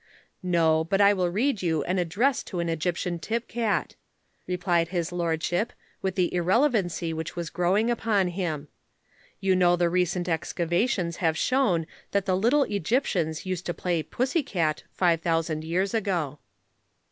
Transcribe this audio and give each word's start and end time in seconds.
"No, 0.41 0.83
but 0.83 0.99
I 0.99 1.13
will 1.13 1.29
read 1.29 1.61
you 1.61 1.83
an 1.83 1.99
Address 1.99 2.41
to 2.45 2.59
an 2.59 2.69
Egyptian 2.69 3.19
Tipcat," 3.19 3.93
replied 4.47 4.87
his 4.87 5.11
lordship, 5.11 5.73
with 6.01 6.15
the 6.15 6.33
irrelevancy 6.33 7.13
which 7.13 7.35
was 7.35 7.51
growing 7.51 7.91
upon 7.91 8.29
him. 8.29 8.67
"You 9.39 9.55
know 9.55 9.75
the 9.75 9.89
recent 9.91 10.27
excavations 10.27 11.17
have 11.17 11.37
shown 11.37 11.85
that 12.13 12.25
the 12.25 12.35
little 12.35 12.63
Egyptians 12.63 13.45
used 13.45 13.67
to 13.67 13.75
play 13.75 14.01
'pussy 14.01 14.41
cat' 14.41 14.81
five 14.91 15.21
thousand 15.21 15.63
years 15.63 15.93
ago." 15.93 16.39